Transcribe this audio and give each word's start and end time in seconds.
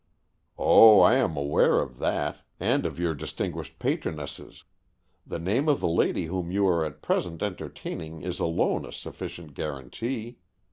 "Oh, 0.57 0.99
I 1.01 1.17
am 1.17 1.37
aware 1.37 1.77
of 1.79 1.99
that, 1.99 2.37
and 2.59 2.87
of 2.87 2.97
your 2.97 3.13
distinguished 3.13 3.77
patronesses. 3.77 4.63
The 5.27 5.37
name 5.37 5.69
of 5.69 5.79
the 5.79 5.87
lady 5.87 6.25
whom 6.25 6.49
you 6.51 6.65
are 6.69 6.83
at 6.83 7.03
present 7.03 7.43
entertaining 7.43 8.23
is 8.23 8.39
alone 8.39 8.83
a 8.83 8.93
sufficient 8.93 9.53
guarantee. 9.53 10.39